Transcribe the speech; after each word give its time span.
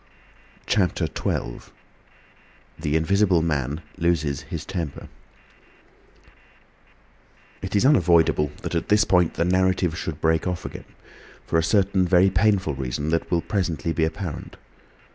CHAPTER 0.65 1.05
XII. 1.05 1.69
THE 2.79 2.95
INVISIBLE 2.95 3.43
MAN 3.43 3.81
LOSES 3.99 4.41
HIS 4.49 4.65
TEMPER 4.65 5.09
It 7.61 7.75
is 7.75 7.85
unavoidable 7.85 8.49
that 8.63 8.73
at 8.73 8.89
this 8.89 9.03
point 9.03 9.35
the 9.35 9.45
narrative 9.45 9.95
should 9.95 10.19
break 10.19 10.47
off 10.47 10.65
again, 10.65 10.85
for 11.45 11.59
a 11.59 11.63
certain 11.63 12.07
very 12.07 12.31
painful 12.31 12.73
reason 12.73 13.09
that 13.09 13.29
will 13.29 13.41
presently 13.43 13.93
be 13.93 14.03
apparent. 14.03 14.57